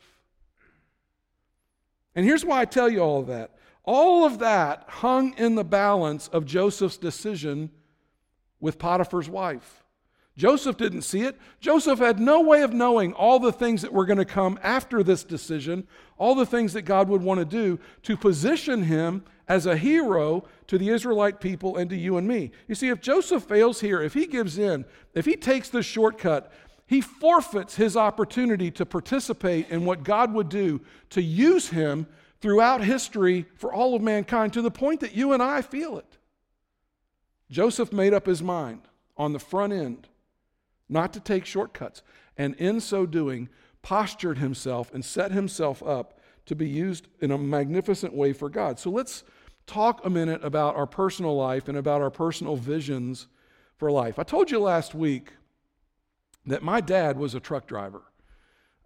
[2.14, 3.52] And here's why I tell you all of that.
[3.84, 7.70] All of that hung in the balance of Joseph's decision
[8.60, 9.82] with Potiphar's wife.
[10.36, 11.38] Joseph didn't see it.
[11.58, 15.02] Joseph had no way of knowing all the things that were going to come after
[15.02, 15.86] this decision,
[16.18, 20.44] all the things that God would want to do to position him as a hero
[20.66, 22.52] to the Israelite people and to you and me.
[22.68, 26.52] You see, if Joseph fails here, if he gives in, if he takes the shortcut,
[26.86, 32.06] he forfeits his opportunity to participate in what God would do to use him
[32.40, 36.18] throughout history for all of mankind to the point that you and I feel it.
[37.50, 38.82] Joseph made up his mind
[39.16, 40.08] on the front end
[40.88, 42.02] not to take shortcuts,
[42.36, 43.48] and in so doing,
[43.80, 48.78] postured himself and set himself up to be used in a magnificent way for God.
[48.78, 49.24] So let's
[49.66, 53.28] talk a minute about our personal life and about our personal visions
[53.76, 54.18] for life.
[54.18, 55.32] I told you last week
[56.46, 58.02] that my dad was a truck driver.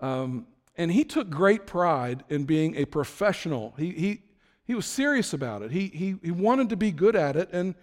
[0.01, 3.75] Um, and he took great pride in being a professional.
[3.79, 4.23] He, he,
[4.65, 5.71] he was serious about it.
[5.71, 7.49] He, he, he wanted to be good at it.
[7.53, 7.75] And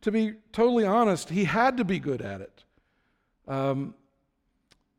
[0.00, 2.64] to be totally honest, he had to be good at it.
[3.46, 3.94] Um,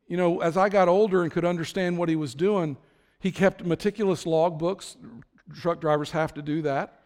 [0.08, 2.78] you know, as I got older and could understand what he was doing,
[3.22, 4.98] he kept meticulous logbooks.
[5.56, 7.02] Truck drivers have to do that.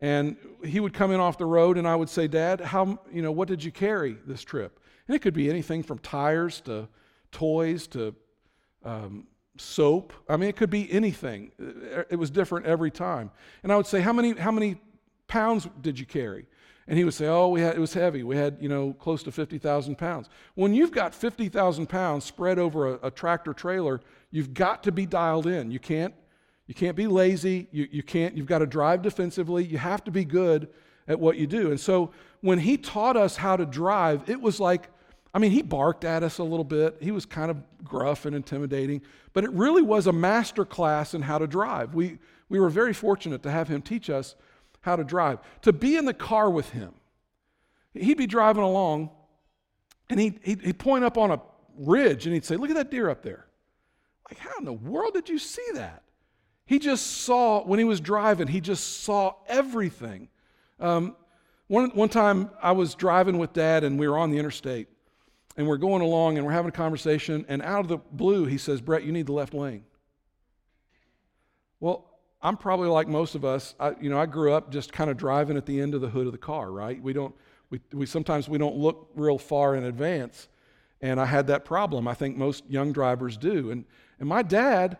[0.00, 3.22] And he would come in off the road, and I would say, Dad, how, you
[3.22, 4.80] know, what did you carry this trip?
[5.06, 6.88] And it could be anything from tires to
[7.30, 8.14] toys to
[8.84, 10.12] um, soap.
[10.28, 11.52] I mean, it could be anything.
[12.10, 13.30] It was different every time.
[13.62, 14.80] And I would say, How many, how many
[15.28, 16.46] pounds did you carry?
[16.88, 18.24] And he would say, Oh, we had, it was heavy.
[18.24, 20.28] We had, you know, close to 50,000 pounds.
[20.54, 24.00] When you've got 50,000 pounds spread over a, a tractor trailer,
[24.32, 25.70] You've got to be dialed in.
[25.70, 26.14] You can't,
[26.66, 27.68] you can't be lazy.
[27.70, 29.64] You, you can't, you've got to drive defensively.
[29.64, 30.68] You have to be good
[31.06, 31.70] at what you do.
[31.70, 34.88] And so when he taught us how to drive, it was like,
[35.34, 36.96] I mean, he barked at us a little bit.
[37.00, 39.02] He was kind of gruff and intimidating,
[39.34, 41.94] but it really was a master class in how to drive.
[41.94, 42.18] We,
[42.48, 44.34] we were very fortunate to have him teach us
[44.80, 46.92] how to drive, to be in the car with him.
[47.94, 49.10] He'd be driving along
[50.08, 51.40] and he'd, he'd, he'd point up on a
[51.78, 53.46] ridge and he'd say, Look at that deer up there.
[54.30, 56.02] Like, how in the world did you see that?
[56.64, 60.28] He just saw, when he was driving, he just saw everything.
[60.80, 61.16] Um,
[61.66, 64.88] one, one time I was driving with dad and we were on the interstate
[65.56, 68.58] and we're going along and we're having a conversation and out of the blue he
[68.58, 69.84] says, Brett, you need the left lane.
[71.80, 72.08] Well,
[72.40, 73.74] I'm probably like most of us.
[73.78, 76.08] I, you know, I grew up just kind of driving at the end of the
[76.08, 77.00] hood of the car, right?
[77.00, 77.34] We don't,
[77.70, 80.48] we, we sometimes we don't look real far in advance.
[81.00, 82.06] And I had that problem.
[82.06, 83.70] I think most young drivers do.
[83.70, 83.84] And
[84.22, 84.98] and my dad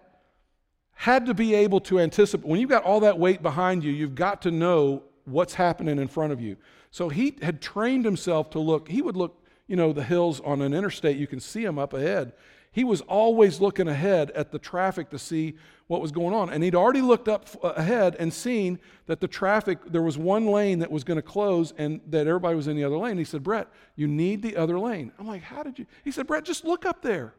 [0.95, 2.45] had to be able to anticipate.
[2.45, 6.09] When you've got all that weight behind you, you've got to know what's happening in
[6.09, 6.57] front of you.
[6.91, 10.61] So he had trained himself to look, he would look, you know, the hills on
[10.61, 12.33] an interstate, you can see them up ahead.
[12.73, 15.55] he was always looking ahead at the traffic to see
[15.87, 16.51] what was going on.
[16.51, 20.47] And he'd already looked up uh, ahead and seen that the traffic, there was one
[20.47, 23.19] lane that was going to close and that everybody was in the other lane.
[23.19, 25.13] He said, Brett, you need the other lane.
[25.17, 25.87] I'm like, how did you?
[26.03, 27.35] He said, Brett, just look up there.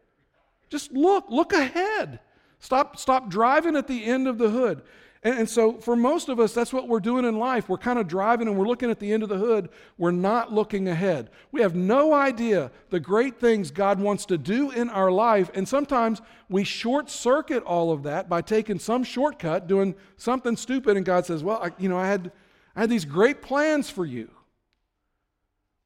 [0.73, 2.19] Just look, look ahead.
[2.57, 4.81] Stop, stop driving at the end of the hood.
[5.21, 7.69] And, and, so, for most of us, that's what we're doing in life.
[7.69, 9.69] We're kind of driving and we're looking at the end of the hood.
[9.99, 11.29] We're not looking ahead.
[11.51, 15.51] We have no idea the great things God wants to do in our life.
[15.53, 20.97] And sometimes we short circuit all of that by taking some shortcut, doing something stupid.
[20.97, 22.31] And God says, Well, I, you know, I had,
[22.75, 24.31] I had these great plans for you,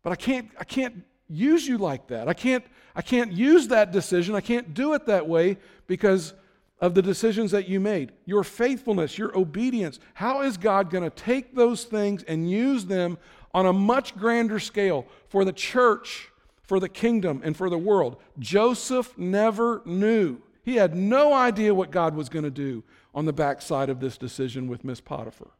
[0.01, 2.29] but I can't, I can't use you like that.
[2.29, 2.63] I can't,
[2.97, 4.33] I can't use that decision.
[4.33, 6.33] I can't do it that way because
[6.81, 9.99] of the decisions that you made, your faithfulness, your obedience.
[10.15, 13.19] How is God going to take those things and use them
[13.53, 16.29] on a much grander scale for the church,
[16.63, 18.17] for the kingdom, and for the world?
[18.39, 20.41] Joseph never knew.
[20.63, 22.83] He had no idea what God was going to do
[23.13, 25.51] on the backside of this decision with Miss Potiphar.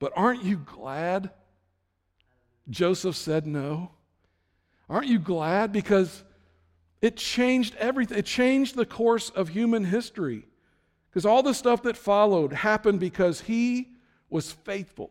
[0.00, 1.30] But aren't you glad
[2.68, 3.92] Joseph said no?
[4.88, 5.72] Aren't you glad?
[5.72, 6.24] Because
[7.02, 8.18] it changed everything.
[8.18, 10.44] It changed the course of human history.
[11.10, 13.88] Because all the stuff that followed happened because he
[14.28, 15.10] was faithful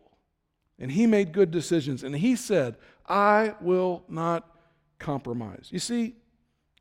[0.77, 2.03] and he made good decisions.
[2.03, 4.49] And he said, I will not
[4.97, 5.67] compromise.
[5.71, 6.15] You see,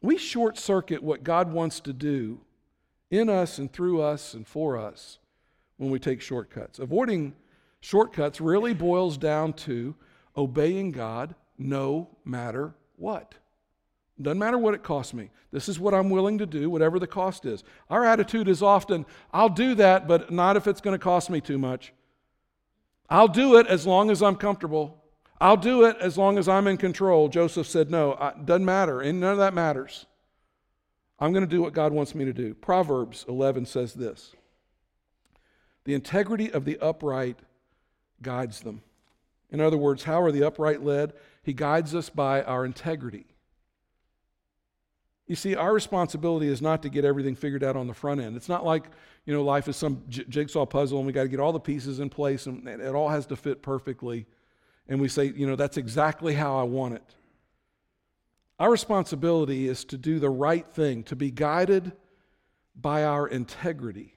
[0.02, 2.40] we short circuit what God wants to do
[3.10, 5.18] in us and through us and for us
[5.78, 6.78] when we take shortcuts.
[6.78, 7.34] Avoiding
[7.80, 9.94] shortcuts really boils down to
[10.36, 13.34] obeying God no matter what.
[14.20, 15.30] Doesn't matter what it costs me.
[15.52, 17.62] This is what I'm willing to do, whatever the cost is.
[17.88, 21.40] Our attitude is often, I'll do that, but not if it's going to cost me
[21.40, 21.92] too much.
[23.08, 25.02] I'll do it as long as I'm comfortable.
[25.40, 27.28] I'll do it as long as I'm in control.
[27.28, 29.00] Joseph said, No, it doesn't matter.
[29.00, 30.06] And none of that matters.
[31.20, 32.54] I'm going to do what God wants me to do.
[32.54, 34.34] Proverbs 11 says this
[35.84, 37.38] The integrity of the upright
[38.20, 38.82] guides them.
[39.50, 41.14] In other words, how are the upright led?
[41.42, 43.26] He guides us by our integrity.
[45.28, 48.34] You see, our responsibility is not to get everything figured out on the front end.
[48.34, 48.86] It's not like,
[49.26, 51.60] you know, life is some j- jigsaw puzzle and we got to get all the
[51.60, 54.26] pieces in place and it all has to fit perfectly.
[54.88, 57.14] And we say, you know, that's exactly how I want it.
[58.58, 61.92] Our responsibility is to do the right thing, to be guided
[62.74, 64.16] by our integrity.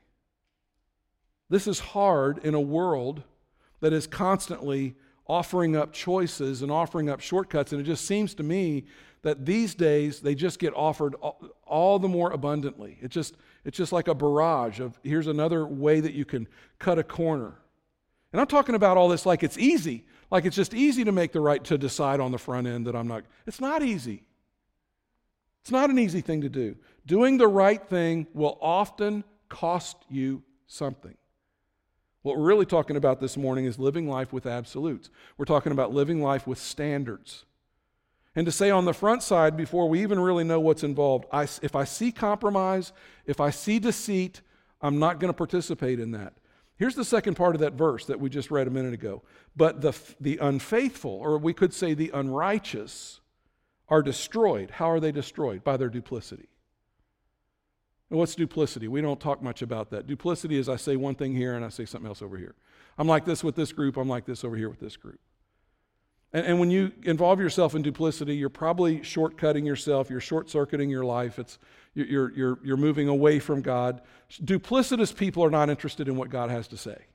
[1.49, 3.23] This is hard in a world
[3.81, 4.95] that is constantly
[5.27, 7.73] offering up choices and offering up shortcuts.
[7.73, 8.85] And it just seems to me
[9.23, 11.15] that these days they just get offered
[11.65, 12.97] all, the more abundantly.
[13.01, 16.47] It's just, it's just like a barrage of here's another way that you can
[16.79, 17.53] cut a corner.
[18.31, 21.33] And I'm talking about all this like it's easy, like it's just easy to make
[21.33, 23.23] the right to decide on the front end that I'm not.
[23.45, 24.23] It's not easy.
[25.61, 26.75] It's not an easy thing to do.
[27.05, 31.15] Doing the right thing will often cost you something.
[32.23, 35.09] What we're really talking about this morning is living life with absolutes.
[35.37, 37.45] We're talking about living life with standards.
[38.35, 41.43] And to say on the front side, before we even really know what's involved, I,
[41.61, 42.93] if I see compromise,
[43.25, 44.41] if I see deceit,
[44.81, 46.33] I'm not going to participate in that.
[46.77, 49.21] Here's the second part of that verse that we just read a minute ago.
[49.55, 53.19] But the, the unfaithful, or we could say the unrighteous,
[53.89, 54.71] are destroyed.
[54.71, 55.63] How are they destroyed?
[55.63, 56.47] By their duplicity.
[58.09, 58.87] And what's duplicity?
[58.87, 60.07] We don't talk much about that.
[60.07, 62.55] Duplicity is I say one thing here and I say something else over here.
[62.97, 65.19] I'm like this with this group, I'm like this over here with this group.
[66.33, 70.89] And, and when you involve yourself in duplicity, you're probably shortcutting yourself, you're short circuiting
[70.89, 71.59] your life, it's,
[71.93, 74.01] you're, you're, you're moving away from God.
[74.43, 77.05] Duplicitous people are not interested in what God has to say.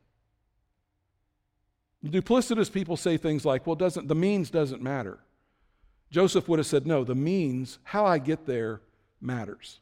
[2.04, 5.18] Duplicitous people say things like, well, doesn't, the means doesn't matter.
[6.10, 8.80] Joseph would have said, no, the means, how I get there,
[9.20, 9.80] matters.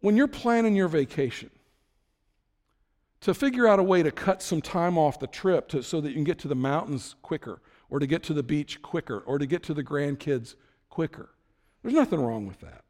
[0.00, 1.50] When you're planning your vacation,
[3.20, 6.08] to figure out a way to cut some time off the trip to, so that
[6.08, 9.38] you can get to the mountains quicker, or to get to the beach quicker, or
[9.38, 10.54] to get to the grandkids
[10.90, 11.30] quicker.
[11.82, 12.82] There's nothing wrong with that.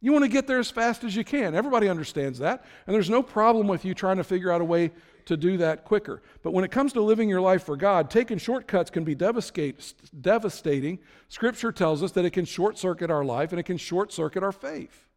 [0.00, 1.56] You want to get there as fast as you can.
[1.56, 2.64] Everybody understands that.
[2.86, 4.92] And there's no problem with you trying to figure out a way
[5.24, 6.22] to do that quicker.
[6.42, 11.00] But when it comes to living your life for God, taking shortcuts can be devastating.
[11.28, 14.42] Scripture tells us that it can short circuit our life and it can short circuit
[14.42, 15.08] our faith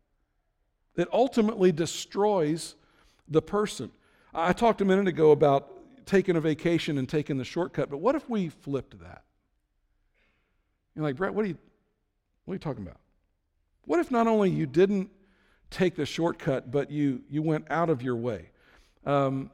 [0.95, 2.75] It ultimately destroys
[3.27, 3.91] the person.
[4.33, 5.71] I talked a minute ago about
[6.05, 9.23] taking a vacation and taking the shortcut, but what if we flipped that?
[10.95, 11.57] You're like, Brett, what are you,
[12.45, 12.99] what are you talking about?
[13.85, 15.09] What if not only you didn't
[15.69, 18.49] take the shortcut, but you, you went out of your way?
[19.05, 19.51] Um,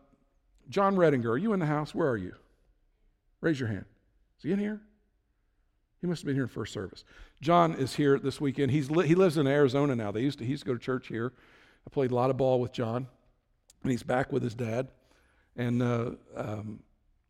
[0.70, 1.96] John Redinger, are you in the house?
[1.96, 2.34] Where are you?
[3.42, 3.86] Raise your hand.
[4.38, 4.82] Is he in here?
[6.02, 7.04] He must have been here in first service.
[7.42, 8.72] John is here this weekend.
[8.72, 10.12] He's li- he lives in Arizona now.
[10.12, 11.34] They used to he used to go to church here.
[11.86, 13.08] I played a lot of ball with John,
[13.84, 14.90] and he's back with his dad,
[15.56, 16.80] and uh, um,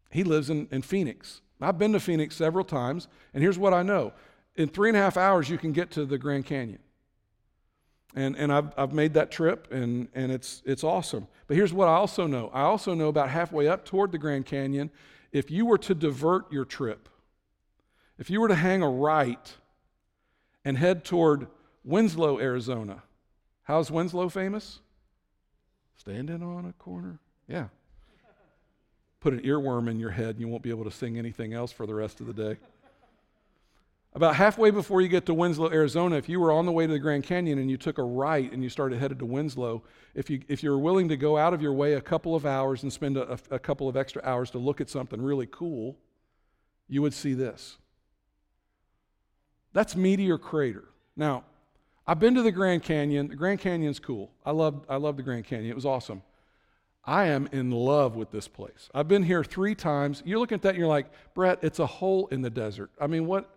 [0.09, 1.41] he lives in, in Phoenix.
[1.59, 4.13] I've been to Phoenix several times, and here's what I know:
[4.55, 6.79] in three and a half hours, you can get to the Grand Canyon.
[8.15, 11.27] And, and I've, I've made that trip, and, and it's, it's awesome.
[11.45, 14.45] But here's what I also know I also know about halfway up toward the Grand
[14.45, 14.89] Canyon,
[15.31, 17.09] if you were to divert your trip,
[18.17, 19.53] if you were to hang a right
[20.65, 21.47] and head toward
[21.83, 23.03] Winslow, Arizona,
[23.63, 24.79] how's Winslow famous?
[25.97, 27.19] Standing on a corner?
[27.47, 27.67] Yeah.
[29.19, 31.71] Put an earworm in your head and you won't be able to sing anything else
[31.71, 32.57] for the rest of the day.
[34.13, 36.93] About halfway before you get to Winslow, Arizona, if you were on the way to
[36.93, 39.83] the Grand Canyon and you took a right and you started headed to Winslow,
[40.15, 42.81] if you if you're willing to go out of your way a couple of hours
[42.81, 45.97] and spend a, a couple of extra hours to look at something really cool,
[46.87, 47.77] you would see this.
[49.73, 50.85] That's Meteor Crater.
[51.15, 51.43] Now,
[52.08, 53.28] I've been to the Grand Canyon.
[53.28, 54.32] The Grand Canyon's cool.
[54.45, 55.70] I love I love the Grand Canyon.
[55.70, 56.24] It was awesome.
[57.03, 58.89] I am in love with this place.
[58.93, 60.22] I've been here three times.
[60.26, 62.91] You're looking at that and you're like, Brett, it's a hole in the desert.
[62.99, 63.49] I mean, what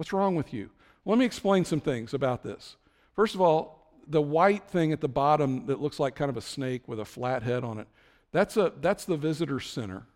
[0.00, 0.70] What's wrong with you?
[1.04, 2.76] Let me explain some things about this.
[3.14, 6.40] First of all, the white thing at the bottom that looks like kind of a
[6.40, 7.86] snake with a flat head on it,
[8.32, 10.06] that's, a, that's the visitor center.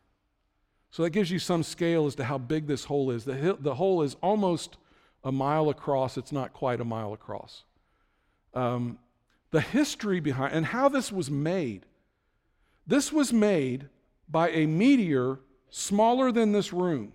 [0.90, 3.26] So that gives you some scale as to how big this hole is.
[3.26, 4.78] The, the hole is almost
[5.24, 7.64] a mile across, it's not quite a mile across.
[8.52, 8.98] Um,
[9.50, 11.86] the history behind and how this was made.
[12.86, 13.88] This was made
[14.28, 17.12] by a meteor smaller than this room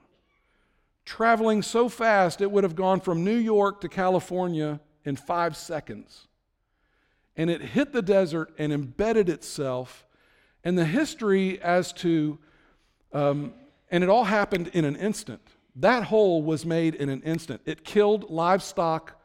[1.09, 6.27] traveling so fast it would have gone from New York to California in five seconds.
[7.35, 10.05] And it hit the desert and embedded itself.
[10.63, 12.37] And the history as to,
[13.11, 13.53] um,
[13.89, 15.41] and it all happened in an instant.
[15.79, 17.61] That hole was made in an instant.
[17.65, 19.15] It killed livestock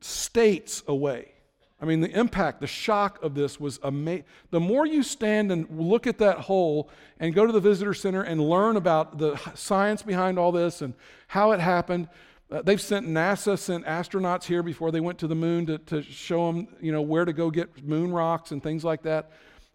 [0.00, 1.32] states away.
[1.80, 4.24] I mean, the impact, the shock of this was amazing.
[4.50, 8.22] The more you stand and look at that hole and go to the visitor center
[8.22, 10.94] and learn about the science behind all this and
[11.26, 12.08] how it happened,
[12.52, 16.02] uh, they've sent NASA sent astronauts here before they went to the moon to, to
[16.02, 19.30] show them, you know, where to go get moon rocks and things like that.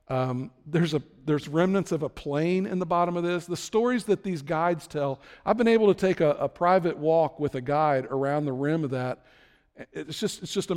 [0.10, 3.46] Um, there's a there's remnants of a plane in the bottom of this.
[3.46, 5.20] The stories that these guides tell.
[5.46, 8.84] I've been able to take a, a private walk with a guide around the rim
[8.86, 9.26] of that.
[9.92, 10.66] It's just it's just